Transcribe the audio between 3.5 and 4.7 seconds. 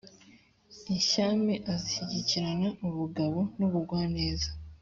n’ ubugwaneza;